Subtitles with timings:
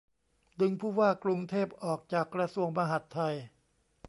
[0.59, 3.35] ดึง ผู้ว่ากรุงเทพ ออกจากกระทรวงมหาดไทย